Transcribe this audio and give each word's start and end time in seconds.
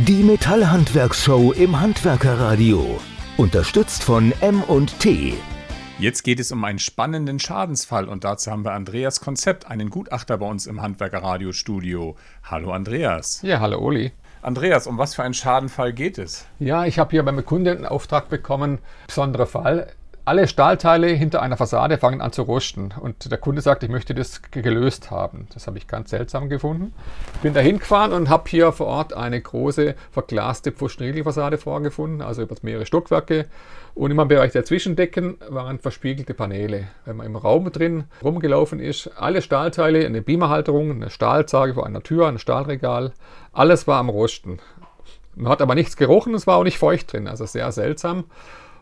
Die 0.00 0.22
Metallhandwerkshow 0.22 1.52
im 1.52 1.80
Handwerkerradio. 1.80 3.00
Unterstützt 3.38 4.04
von 4.04 4.30
M&T. 4.42 5.32
Jetzt 5.98 6.22
geht 6.22 6.38
es 6.38 6.52
um 6.52 6.62
einen 6.64 6.78
spannenden 6.78 7.38
Schadensfall 7.38 8.06
und 8.06 8.22
dazu 8.22 8.50
haben 8.50 8.62
wir 8.62 8.72
Andreas 8.72 9.22
Konzept, 9.22 9.70
einen 9.70 9.88
Gutachter 9.88 10.36
bei 10.36 10.44
uns 10.44 10.66
im 10.66 10.82
Handwerkerradiostudio. 10.82 12.14
Hallo 12.44 12.72
Andreas. 12.72 13.40
Ja, 13.40 13.60
hallo 13.60 13.78
Uli. 13.78 14.12
Andreas, 14.42 14.86
um 14.86 14.98
was 14.98 15.14
für 15.14 15.22
einen 15.22 15.32
Schadenfall 15.32 15.94
geht 15.94 16.18
es? 16.18 16.44
Ja, 16.58 16.84
ich 16.84 16.98
habe 16.98 17.12
hier 17.12 17.22
beim 17.22 17.42
Kunden 17.42 17.78
einen 17.78 17.86
Auftrag 17.86 18.28
bekommen, 18.28 18.80
besonderer 19.06 19.46
Fall 19.46 19.94
alle 20.26 20.48
Stahlteile 20.48 21.06
hinter 21.06 21.40
einer 21.40 21.56
Fassade 21.56 21.98
fangen 21.98 22.20
an 22.20 22.32
zu 22.32 22.42
rosten. 22.42 22.92
Und 23.00 23.30
der 23.30 23.38
Kunde 23.38 23.62
sagt, 23.62 23.84
ich 23.84 23.88
möchte 23.88 24.12
das 24.12 24.42
gelöst 24.50 25.12
haben. 25.12 25.46
Das 25.54 25.68
habe 25.68 25.78
ich 25.78 25.86
ganz 25.86 26.10
seltsam 26.10 26.48
gefunden. 26.48 26.92
Bin 27.42 27.54
da 27.54 27.60
hingefahren 27.60 28.12
und 28.12 28.28
habe 28.28 28.50
hier 28.50 28.72
vor 28.72 28.88
Ort 28.88 29.14
eine 29.14 29.40
große 29.40 29.94
verglaste 30.10 30.72
Pfostenriegelfassade 30.72 31.58
vorgefunden, 31.58 32.22
also 32.22 32.42
über 32.42 32.56
mehrere 32.62 32.86
Stockwerke. 32.86 33.46
Und 33.94 34.10
im 34.10 34.28
Bereich 34.28 34.50
der 34.50 34.64
Zwischendecken 34.64 35.36
waren 35.48 35.78
verspiegelte 35.78 36.34
Paneele. 36.34 36.88
Wenn 37.04 37.18
man 37.18 37.26
im 37.26 37.36
Raum 37.36 37.70
drin 37.70 38.04
rumgelaufen 38.22 38.80
ist, 38.80 39.12
alle 39.16 39.42
Stahlteile, 39.42 40.04
eine 40.04 40.22
Beamerhalterung, 40.22 40.90
eine 40.90 41.10
Stahlzage 41.10 41.74
vor 41.74 41.86
einer 41.86 42.02
Tür, 42.02 42.26
ein 42.26 42.40
Stahlregal, 42.40 43.12
alles 43.52 43.86
war 43.86 44.00
am 44.00 44.08
Rosten. 44.08 44.58
Man 45.36 45.52
hat 45.52 45.62
aber 45.62 45.76
nichts 45.76 45.96
gerochen, 45.96 46.34
es 46.34 46.48
war 46.48 46.56
auch 46.56 46.64
nicht 46.64 46.78
feucht 46.78 47.12
drin, 47.12 47.28
also 47.28 47.46
sehr 47.46 47.70
seltsam. 47.70 48.24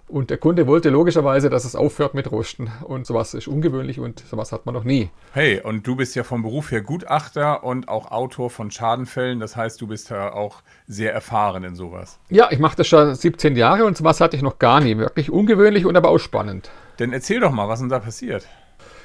Und 0.06 0.28
der 0.28 0.36
Kunde 0.36 0.66
wollte 0.66 0.90
logischerweise, 0.90 1.48
dass 1.48 1.64
es 1.64 1.74
aufhört 1.74 2.12
mit 2.12 2.30
Rosten. 2.30 2.70
Und 2.82 3.06
sowas 3.06 3.32
ist 3.32 3.48
ungewöhnlich 3.48 4.00
und 4.00 4.20
sowas 4.20 4.52
hat 4.52 4.66
man 4.66 4.74
noch 4.74 4.84
nie. 4.84 5.10
Hey, 5.32 5.60
und 5.60 5.86
du 5.86 5.96
bist 5.96 6.14
ja 6.14 6.24
vom 6.24 6.42
Beruf 6.42 6.70
her 6.70 6.82
Gutachter 6.82 7.64
und 7.64 7.88
auch 7.88 8.10
Autor 8.10 8.50
von 8.50 8.70
Schadenfällen. 8.70 9.40
Das 9.40 9.56
heißt, 9.56 9.80
du 9.80 9.86
bist 9.86 10.10
ja 10.10 10.32
auch 10.34 10.62
sehr 10.86 11.14
erfahren 11.14 11.64
in 11.64 11.74
sowas. 11.74 12.18
Ja, 12.28 12.48
ich 12.50 12.58
mache 12.58 12.76
das 12.76 12.86
schon 12.86 13.14
17 13.14 13.56
Jahre 13.56 13.86
und 13.86 13.96
sowas 13.96 14.20
hatte 14.20 14.36
ich 14.36 14.42
noch 14.42 14.58
gar 14.58 14.80
nie. 14.80 14.98
Wirklich 14.98 15.30
ungewöhnlich 15.30 15.86
und 15.86 15.96
aber 15.96 16.10
auch 16.10 16.18
spannend. 16.18 16.70
Denn 16.98 17.12
erzähl 17.12 17.40
doch 17.40 17.50
mal, 17.50 17.68
was 17.68 17.80
denn 17.80 17.88
da 17.88 17.98
passiert? 17.98 18.46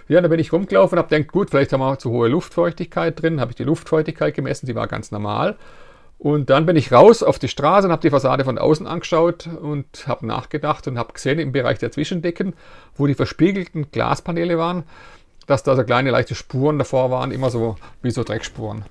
Ja, 0.10 0.20
da 0.22 0.28
bin 0.28 0.40
ich 0.40 0.52
rumgelaufen 0.52 0.98
und 0.98 1.04
habe 1.04 1.16
gedacht, 1.16 1.32
gut, 1.32 1.50
vielleicht 1.50 1.72
haben 1.72 1.80
wir 1.80 1.98
zu 1.98 2.10
hohe 2.10 2.28
Luftfeuchtigkeit 2.28 3.22
drin. 3.22 3.40
Habe 3.40 3.52
ich 3.52 3.56
die 3.56 3.64
Luftfeuchtigkeit 3.64 4.34
gemessen, 4.34 4.66
die 4.66 4.76
war 4.76 4.88
ganz 4.88 5.12
normal. 5.12 5.56
Und 6.20 6.50
dann 6.50 6.66
bin 6.66 6.76
ich 6.76 6.92
raus 6.92 7.24
auf 7.24 7.40
die 7.40 7.48
Straße 7.48 7.88
und 7.88 7.94
habe 7.94 8.02
die 8.02 8.10
Fassade 8.10 8.44
von 8.44 8.58
außen 8.58 8.86
angeschaut 8.86 9.48
und 9.48 10.06
habe 10.06 10.28
nachgedacht 10.28 10.86
und 10.90 11.00
habe 11.00 11.14
gesehen 11.14 11.40
im 11.40 11.54
Bereich 11.54 11.80
der 11.80 11.94
Zwischendecken, 11.94 12.56
wo 12.96 13.08
die 13.08 13.16
verspiegelten 13.16 13.90
Glaspaneele 13.90 14.58
waren, 14.58 14.84
dass 15.48 15.64
da 15.64 15.78
so 15.78 15.84
kleine 15.86 16.12
leichte 16.12 16.36
Spuren 16.36 16.78
davor 16.78 17.10
waren, 17.10 17.32
immer 17.32 17.50
so 17.50 17.78
wie 18.02 18.12
so 18.12 18.26
Dreckspuren. 18.26 18.84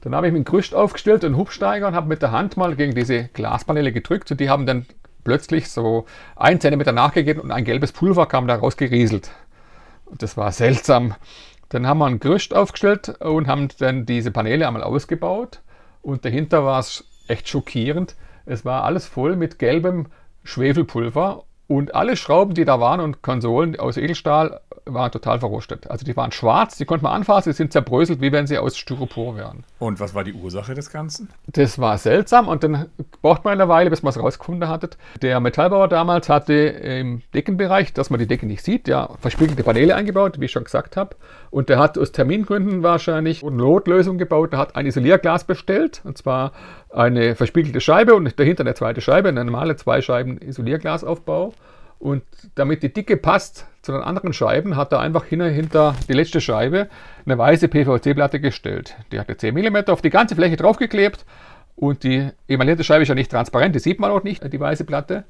Dann 0.00 0.14
habe 0.14 0.26
ich 0.26 0.32
mir 0.32 0.38
ein 0.38 0.44
Gerüst 0.44 0.74
aufgestellt, 0.74 1.26
einen 1.26 1.36
Hubsteiger 1.36 1.86
und 1.86 1.94
habe 1.94 2.08
mit 2.08 2.22
der 2.22 2.32
Hand 2.32 2.56
mal 2.56 2.74
gegen 2.74 2.94
diese 2.94 3.24
Glaspaneele 3.34 3.92
gedrückt 3.92 4.30
und 4.30 4.40
die 4.40 4.48
haben 4.48 4.64
dann 4.64 4.86
plötzlich 5.24 5.68
so 5.68 6.06
ein 6.36 6.58
Zentimeter 6.58 6.92
nachgegeben 6.92 7.42
und 7.42 7.50
ein 7.50 7.64
gelbes 7.64 7.92
Pulver 7.92 8.24
kam 8.24 8.48
da 8.48 8.54
rausgerieselt. 8.54 9.30
Und 10.06 10.22
das 10.22 10.38
war 10.38 10.50
seltsam. 10.52 11.16
Dann 11.68 11.86
haben 11.86 11.98
wir 11.98 12.06
ein 12.06 12.18
Gerüst 12.18 12.54
aufgestellt 12.54 13.10
und 13.20 13.46
haben 13.46 13.68
dann 13.78 14.06
diese 14.06 14.30
Paneele 14.30 14.66
einmal 14.66 14.82
ausgebaut 14.82 15.60
und 16.02 16.24
dahinter 16.24 16.64
war 16.64 16.80
es 16.80 17.04
echt 17.28 17.48
schockierend. 17.48 18.16
Es 18.44 18.64
war 18.64 18.84
alles 18.84 19.06
voll 19.06 19.36
mit 19.36 19.58
gelbem 19.58 20.06
Schwefelpulver 20.42 21.44
und 21.68 21.94
alle 21.94 22.16
Schrauben, 22.16 22.54
die 22.54 22.64
da 22.64 22.80
waren 22.80 23.00
und 23.00 23.22
Konsolen 23.22 23.78
aus 23.78 23.96
Edelstahl 23.96 24.60
waren 24.84 25.10
total 25.12 25.38
verrostet. 25.38 25.90
Also 25.90 26.04
die 26.04 26.16
waren 26.16 26.32
schwarz, 26.32 26.76
die 26.76 26.84
konnte 26.84 27.04
man 27.04 27.12
anfassen, 27.12 27.50
die 27.50 27.56
sind 27.56 27.72
zerbröselt, 27.72 28.20
wie 28.20 28.32
wenn 28.32 28.46
sie 28.46 28.58
aus 28.58 28.76
Styropor 28.76 29.36
wären. 29.36 29.64
Und 29.78 30.00
was 30.00 30.14
war 30.14 30.24
die 30.24 30.32
Ursache 30.32 30.74
des 30.74 30.90
Ganzen? 30.90 31.28
Das 31.46 31.78
war 31.78 31.98
seltsam 31.98 32.48
und 32.48 32.64
dann 32.64 32.86
braucht 33.22 33.44
man 33.44 33.54
eine 33.54 33.68
Weile, 33.68 33.90
bis 33.90 34.02
man 34.02 34.10
es 34.10 34.18
rausgefunden 34.18 34.68
hatte. 34.68 34.90
Der 35.20 35.40
Metallbauer 35.40 35.88
damals 35.88 36.28
hatte 36.28 36.54
im 36.54 37.22
Deckenbereich, 37.34 37.92
dass 37.92 38.10
man 38.10 38.18
die 38.18 38.26
Decke 38.26 38.46
nicht 38.46 38.64
sieht, 38.64 38.88
ja, 38.88 39.10
verspiegelte 39.20 39.62
Paneele 39.62 39.94
eingebaut, 39.94 40.40
wie 40.40 40.46
ich 40.46 40.52
schon 40.52 40.64
gesagt 40.64 40.96
habe. 40.96 41.16
Und 41.50 41.68
der 41.68 41.78
hat 41.78 41.98
aus 41.98 42.12
Termingründen 42.12 42.82
wahrscheinlich 42.82 43.42
eine 43.42 43.52
Notlösung 43.52 44.18
gebaut. 44.18 44.52
Der 44.52 44.58
hat 44.58 44.74
ein 44.76 44.86
Isolierglas 44.86 45.44
bestellt, 45.44 46.00
und 46.04 46.18
zwar 46.18 46.52
eine 46.90 47.36
verspiegelte 47.36 47.80
Scheibe 47.80 48.14
und 48.14 48.38
dahinter 48.38 48.62
eine 48.62 48.74
zweite 48.74 49.00
Scheibe, 49.00 49.28
eine 49.28 49.44
normale 49.44 49.76
zwei 49.76 50.02
Scheiben 50.02 50.38
Isolierglasaufbau. 50.38 51.52
Und 52.02 52.24
damit 52.56 52.82
die 52.82 52.92
Dicke 52.92 53.16
passt 53.16 53.68
zu 53.82 53.92
den 53.92 54.00
anderen 54.00 54.32
Scheiben, 54.32 54.74
hat 54.74 54.90
er 54.90 54.98
einfach 54.98 55.24
hinter 55.24 55.94
die 56.08 56.14
letzte 56.14 56.40
Scheibe 56.40 56.88
eine 57.24 57.38
weiße 57.38 57.68
PVC-Platte 57.68 58.40
gestellt. 58.40 58.96
Die 59.12 59.20
hatte 59.20 59.36
10 59.36 59.54
mm 59.54 59.76
auf 59.86 60.02
die 60.02 60.10
ganze 60.10 60.34
Fläche 60.34 60.56
draufgeklebt 60.56 61.24
und 61.76 62.02
die 62.02 62.28
emaillierte 62.48 62.82
Scheibe 62.82 63.02
ist 63.02 63.08
ja 63.08 63.14
nicht 63.14 63.30
transparent, 63.30 63.76
die 63.76 63.78
sieht 63.78 64.00
man 64.00 64.10
auch 64.10 64.24
nicht, 64.24 64.52
die 64.52 64.58
weiße 64.58 64.82
Platte. 64.84 65.22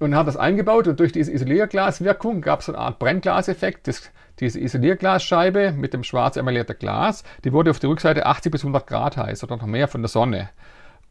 Und 0.00 0.16
hat 0.16 0.26
das 0.26 0.36
eingebaut 0.36 0.88
und 0.88 0.98
durch 0.98 1.12
diese 1.12 1.30
Isolierglaswirkung 1.30 2.40
gab 2.40 2.58
es 2.58 2.68
eine 2.68 2.78
Art 2.78 2.98
Brennglaseffekt. 2.98 3.86
Das, 3.86 4.10
diese 4.40 4.58
Isolierglasscheibe 4.58 5.70
mit 5.70 5.94
dem 5.94 6.02
schwarz 6.02 6.36
emaillierten 6.36 6.76
Glas, 6.76 7.22
die 7.44 7.52
wurde 7.52 7.70
auf 7.70 7.78
der 7.78 7.90
Rückseite 7.90 8.26
80 8.26 8.50
bis 8.50 8.62
100 8.62 8.84
Grad 8.88 9.16
heiß 9.16 9.44
oder 9.44 9.58
noch 9.58 9.66
mehr 9.66 9.86
von 9.86 10.02
der 10.02 10.08
Sonne. 10.08 10.50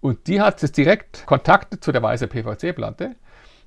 Und 0.02 0.28
die 0.28 0.42
hat 0.42 0.62
jetzt 0.62 0.76
direkt 0.76 1.26
Kontakt 1.26 1.82
zu 1.82 1.94
der 1.94 2.04
weißen 2.04 2.28
PVC-Platte. 2.28 3.16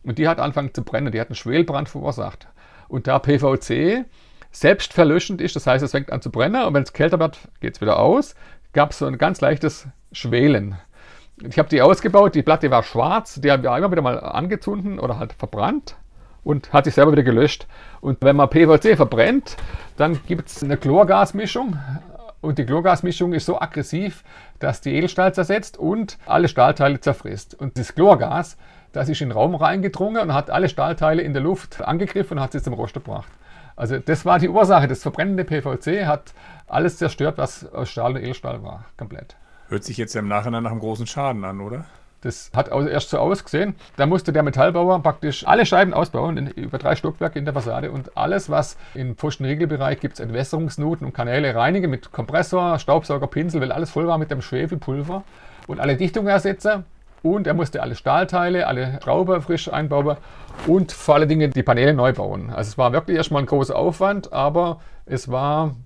Und 0.07 0.19
die 0.19 0.29
hat 0.29 0.39
angefangen 0.39 0.73
zu 0.73 0.83
brennen, 0.83 1.13
die 1.13 1.21
hat 1.21 1.29
einen 1.29 1.35
Schwelbrand 1.35 1.89
verursacht. 1.89 2.47
Und 2.89 3.09
da 3.09 3.19
PVC 3.19 4.05
selbstverlöschend 4.53 5.41
ist, 5.41 5.57
das 5.57 5.67
heißt, 5.67 5.85
es 5.85 5.91
fängt 5.91 6.13
an 6.13 6.23
zu 6.23 6.31
brennen 6.31 6.65
und 6.65 6.73
wenn 6.73 6.85
es 6.85 6.93
kälter 6.93 7.19
wird, 7.19 7.39
geht 7.61 7.75
es 7.75 7.81
wieder 7.81 7.99
aus, 7.99 8.37
gab 8.73 8.93
es 8.93 8.99
so 8.99 9.07
ein 9.07 9.19
ganz 9.19 9.41
leichtes 9.41 9.89
Schwelen. 10.13 10.77
Ich 11.43 11.59
habe 11.59 11.69
die 11.69 11.83
ausgebaut, 11.83 12.35
die 12.37 12.43
Platte 12.43 12.71
war 12.71 12.85
schwarz, 12.85 13.41
die 13.41 13.51
haben 13.51 13.65
wir 13.65 13.77
immer 13.77 13.91
wieder 13.91 14.01
mal 14.01 14.19
angezündet 14.21 15.03
oder 15.03 15.19
halt 15.19 15.33
verbrannt 15.33 15.97
und 16.45 16.73
hat 16.73 16.85
sich 16.85 16.95
selber 16.95 17.13
wieder 17.13 17.25
gelöscht. 17.25 17.67
Und 18.01 18.19
wenn 18.23 18.37
man 18.37 18.49
PVC 18.49 18.97
verbrennt, 18.97 19.57
dann 19.97 20.21
gibt 20.27 20.49
es 20.49 20.63
eine 20.63 20.77
Chlorgasmischung. 20.77 21.77
Und 22.41 22.59
die 22.59 22.67
Chlorgasmischung 22.67 23.33
ist 23.33 23.47
so 23.47 23.61
aggressiv, 23.61 24.23
dass 24.59 24.81
die 24.81 24.95
Edelstahl 24.95 25.35
zersetzt 25.35 25.79
und 25.79 26.19
alle 26.27 26.49
Stahlteile 26.49 27.01
zerfrisst. 27.01 27.55
Und 27.55 27.79
das 27.79 27.95
Chlorgas 27.95 28.57
das 28.97 29.11
ist 29.11 29.21
in 29.21 29.29
den 29.29 29.37
Raum 29.37 29.55
reingedrungen 29.55 30.23
und 30.23 30.33
hat 30.33 30.49
alle 30.49 30.71
Stahlteile 30.71 31.21
in 31.21 31.35
der 31.35 31.43
Luft 31.43 31.83
angegriffen 31.83 32.39
und 32.39 32.43
hat 32.43 32.53
sie 32.53 32.63
zum 32.63 32.73
Rost 32.73 32.95
gebracht. 32.95 33.31
Also 33.77 33.99
das 33.99 34.25
war 34.25 34.39
die 34.39 34.49
Ursache. 34.49 34.89
Das 34.89 35.03
verbrennende 35.03 35.45
PVC 35.45 36.07
hat 36.07 36.33
alles 36.67 36.97
zerstört, 36.97 37.37
was 37.37 37.71
aus 37.75 37.91
Stahl 37.91 38.13
und 38.13 38.23
Edelstahl 38.23 38.63
war, 38.63 38.87
komplett. 38.97 39.37
Hört 39.69 39.85
sich 39.85 39.99
jetzt 39.99 40.17
im 40.17 40.29
Nachhinein 40.29 40.63
nach 40.63 40.71
einem 40.71 40.81
großen 40.81 41.07
Schaden 41.07 41.45
an, 41.45 41.61
oder? 41.61 41.85
Das 42.27 42.51
hat 42.57 42.73
erst 42.73 43.11
so 43.11 43.19
ausgesehen. 43.19 43.77
Da 43.97 44.05
musste 44.05 44.33
der 44.33 44.43
Metallbauer 44.43 45.01
praktisch 45.01 45.47
alle 45.47 45.65
Scheiben 45.65 45.95
ausbauen, 45.95 46.37
in, 46.37 46.47
über 46.49 46.77
drei 46.77 46.97
Stockwerke 46.97 47.39
in 47.39 47.45
der 47.45 47.55
Fassade 47.55 47.93
und 47.93 48.17
alles, 48.17 48.51
was 48.51 48.77
im 48.95 49.15
Pfostenriegelbereich 49.15 50.01
gibt, 50.01 50.19
Entwässerungsnuten 50.19 51.07
und 51.07 51.13
Kanäle 51.13 51.55
reinigen 51.55 51.89
mit 51.89 52.11
Kompressor, 52.11 52.81
Staubsauger, 52.81 53.29
Pinsel, 53.29 53.61
weil 53.61 53.71
alles 53.71 53.91
voll 53.91 54.09
war 54.09 54.19
mit 54.19 54.33
dem 54.33 54.43
Schwefelpulver 54.43 55.23
und 55.69 55.79
alle 55.79 55.97
Dichtungen 55.97 56.27
ersetzen. 56.27 56.85
Und 57.23 57.47
er 57.47 57.55
musste 57.55 57.81
alle 57.81 57.95
Stahlteile, 57.95 58.67
alle 58.67 58.99
Schrauber 59.05 59.41
frisch 59.41 59.73
einbauen 59.73 60.17
und 60.67 60.91
vor 60.91 61.15
allen 61.15 61.29
Dingen 61.29 61.53
die 61.53 61.63
Paneele 61.63 61.95
neu 61.95 62.13
bauen. 62.13 62.51
Also 62.51 62.71
es 62.71 62.79
war 62.79 62.93
wirklich 62.93 63.19
erstmal 63.19 63.43
ein 63.43 63.47
großer 63.47 63.77
Aufwand, 63.77 64.33
aber 64.33 64.81
es 65.07 65.31
war 65.31 65.77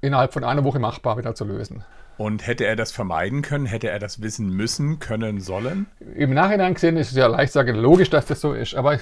innerhalb 0.00 0.32
von 0.32 0.44
einer 0.44 0.64
Woche 0.64 0.78
machbar 0.78 1.18
wieder 1.18 1.34
zu 1.34 1.44
lösen. 1.44 1.84
Und 2.18 2.46
hätte 2.46 2.66
er 2.66 2.74
das 2.74 2.90
vermeiden 2.90 3.42
können? 3.42 3.64
Hätte 3.64 3.88
er 3.88 4.00
das 4.00 4.20
wissen 4.20 4.50
müssen, 4.50 4.98
können, 4.98 5.40
sollen? 5.40 5.86
Im 6.16 6.34
Nachhinein 6.34 6.74
gesehen 6.74 6.96
ist 6.96 7.12
es 7.12 7.16
ja 7.16 7.28
leicht 7.28 7.52
sagen, 7.52 7.76
logisch, 7.76 8.10
dass 8.10 8.26
das 8.26 8.40
so 8.40 8.52
ist. 8.52 8.74
Aber 8.74 8.98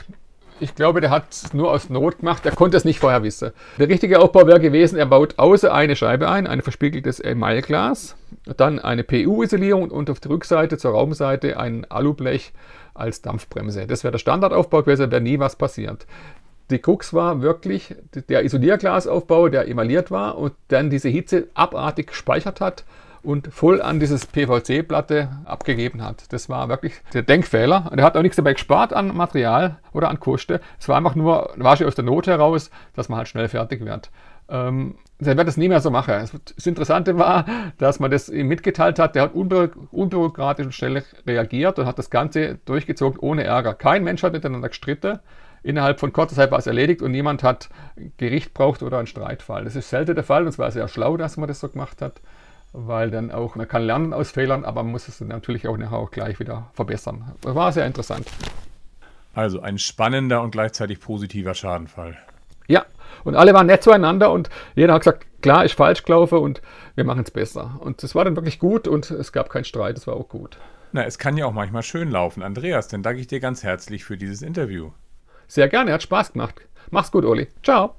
ich 0.61 0.75
glaube, 0.75 1.01
der 1.01 1.09
hat 1.09 1.31
es 1.31 1.55
nur 1.55 1.71
aus 1.71 1.89
Not 1.89 2.19
gemacht. 2.19 2.45
Er 2.45 2.53
konnte 2.53 2.77
es 2.77 2.85
nicht 2.85 3.01
vorher 3.01 3.23
wissen. 3.23 3.53
Der 3.79 3.89
richtige 3.89 4.21
Aufbau 4.21 4.47
wäre 4.47 4.61
gewesen, 4.61 4.99
er 4.99 5.07
baut 5.07 5.39
außer 5.39 5.73
eine 5.73 5.97
Scheibe 5.97 6.29
ein, 6.29 6.47
ein 6.47 6.61
verspiegeltes 6.61 7.19
Emailglas, 7.19 8.17
dann 8.59 8.79
eine 8.79 9.03
PU-Isolierung 9.03 9.91
und 9.91 10.11
auf 10.11 10.21
der 10.21 10.33
Rückseite 10.33 10.77
zur 10.77 10.93
Raumseite 10.93 11.59
ein 11.59 11.91
Alublech 11.91 12.53
als 12.93 13.23
Dampfbremse. 13.23 13.87
Das 13.87 14.05
wäre 14.05 14.13
der 14.13 14.19
Standardaufbau 14.19 14.83
gewesen, 14.83 15.11
wäre 15.11 15.23
nie 15.23 15.39
was 15.39 15.57
passiert. 15.57 16.07
Die 16.69 16.81
Krux 16.81 17.15
war 17.15 17.41
wirklich 17.41 17.95
der 18.29 18.45
Isolierglasaufbau, 18.45 19.49
der 19.49 19.69
emailliert 19.69 20.11
war 20.11 20.37
und 20.37 20.53
dann 20.69 20.91
diese 20.91 21.09
Hitze 21.09 21.49
abartig 21.55 22.09
gespeichert 22.09 22.61
hat 22.61 22.85
und 23.27 23.53
voll 23.53 23.83
an 23.83 23.99
dieses 23.99 24.25
PVC-Platte 24.25 25.29
abgegeben 25.45 26.03
hat. 26.05 26.33
Das 26.33 26.49
war 26.49 26.69
wirklich 26.69 26.95
der 27.13 27.23
Denkfehler. 27.23 27.89
Und 27.91 27.99
er 27.99 28.05
hat 28.05 28.17
auch 28.17 28.23
nichts 28.23 28.37
dabei 28.37 28.53
gespart 28.53 28.93
an 28.93 29.17
Material 29.17 29.79
oder 29.93 30.09
an 30.09 30.21
Kosten. 30.21 30.61
Es 30.79 30.89
war 30.89 30.97
einfach 30.97 31.17
nur, 31.17 31.51
war 31.57 31.77
schon 31.77 31.89
aus 31.89 31.97
der 31.97 32.05
Not 32.05 32.29
heraus, 32.29 32.71
dass 32.95 33.09
man 33.09 33.19
halt 33.19 33.29
schnell 33.29 33.49
fertig 33.49 33.85
wird. 33.85 34.11
Ähm, 34.49 34.95
der 35.19 35.37
wird 35.37 35.49
das 35.49 35.57
nie 35.57 35.69
mehr 35.69 35.81
so 35.81 35.91
machen. 35.91 36.15
Das 36.57 36.67
Interessante 36.67 37.19
war, 37.19 37.47
dass 37.79 37.99
man 37.99 38.13
das 38.13 38.29
ihm 38.29 38.47
mitgeteilt 38.47 39.01
hat. 39.01 39.17
Der 39.17 39.23
hat 39.23 39.35
unbü 39.35 39.71
unbürokratisch 39.91 40.67
und 40.67 40.73
schnell 40.73 41.03
reagiert 41.27 41.81
und 41.81 41.87
hat 41.87 41.99
das 41.99 42.11
Ganze 42.11 42.61
durchgezogen 42.65 43.19
ohne 43.19 43.43
Ärger. 43.43 43.75
Kein 43.75 44.05
Mensch 44.05 44.23
hat 44.23 44.35
miteinander 44.35 44.69
gestritten. 44.69 45.19
Innerhalb 45.65 45.99
von 45.99 46.13
kurzer 46.13 46.37
Zeit 46.37 46.53
war 46.53 46.61
es 46.61 46.69
erledigt 46.69 47.03
und 47.03 47.11
niemand 47.11 47.43
hat 47.43 47.71
Gericht 48.19 48.55
braucht 48.55 48.85
oder 48.85 48.99
einen 48.99 49.09
Streitfall. 49.09 49.65
Das 49.65 49.75
ist 49.75 49.91
selten 49.91 50.15
der 50.15 50.23
Fall 50.23 50.43
und 50.43 50.49
es 50.49 50.61
war 50.61 50.71
sehr 50.71 50.87
schlau, 50.87 51.17
dass 51.17 51.37
man 51.39 51.49
das 51.49 51.59
so 51.59 51.69
gemacht 51.69 52.01
hat. 52.01 52.21
Weil 52.77 53.11
dann 53.11 53.31
auch, 53.31 53.55
man 53.55 53.67
kann 53.67 53.83
lernen 53.83 54.13
aus 54.13 54.31
Fehlern, 54.31 54.65
aber 54.65 54.83
man 54.83 54.93
muss 54.93 55.09
es 55.09 55.21
natürlich 55.21 55.67
auch 55.67 55.77
nachher 55.77 55.97
auch 55.97 56.11
gleich 56.11 56.39
wieder 56.39 56.71
verbessern. 56.75 57.33
War 57.43 57.73
sehr 57.73 57.87
interessant. 57.87 58.29
Also 59.35 59.61
ein 59.61 59.79
spannender 59.79 60.43
und 60.43 60.51
gleichzeitig 60.51 61.01
positiver 61.01 61.55
Schadenfall. 61.55 62.17
Ja, 62.69 62.85
und 63.25 63.35
alle 63.35 63.55
waren 63.55 63.67
nett 63.67 63.83
zueinander 63.83 64.31
und 64.31 64.51
jeder 64.75 64.95
hat 64.95 65.03
gesagt, 65.03 65.27
klar, 65.43 65.65
ich 65.65 65.75
falsch 65.75 66.03
gelaufen 66.03 66.39
und 66.39 66.61
wir 66.95 67.05
machen 67.05 67.23
es 67.23 67.31
besser. 67.31 67.79
Und 67.81 68.03
es 68.03 68.15
war 68.15 68.25
dann 68.25 68.37
wirklich 68.37 68.59
gut 68.59 68.87
und 68.89 69.11
es 69.11 69.33
gab 69.33 69.51
keinen 69.51 69.65
Streit, 69.65 69.97
es 69.97 70.07
war 70.07 70.17
auch 70.17 70.29
gut. 70.29 70.59
Na, 70.93 71.05
es 71.05 71.19
kann 71.19 71.37
ja 71.37 71.47
auch 71.47 71.53
manchmal 71.53 71.83
schön 71.83 72.11
laufen. 72.11 72.43
Andreas, 72.43 72.89
dann 72.89 73.03
danke 73.03 73.21
ich 73.21 73.27
dir 73.27 73.41
ganz 73.41 73.63
herzlich 73.63 74.05
für 74.05 74.17
dieses 74.17 74.43
Interview. 74.43 74.91
Sehr 75.49 75.69
gerne, 75.69 75.93
hat 75.93 76.03
Spaß 76.03 76.33
gemacht. 76.33 76.61
Mach's 76.91 77.11
gut, 77.11 77.25
Oli. 77.25 77.49
Ciao. 77.63 77.95